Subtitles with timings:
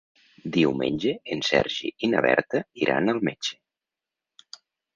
[0.53, 4.61] Diumenge en Sergi i na Berta iran al metge.